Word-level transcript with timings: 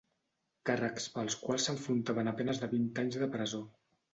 Càrrecs 0.69 1.05
pels 1.17 1.35
quals 1.43 1.67
s'enfrontaven 1.69 2.33
a 2.33 2.35
penes 2.41 2.63
de 2.65 2.71
vint 2.75 2.89
anys 3.05 3.21
de 3.25 3.33
presó. 3.37 3.63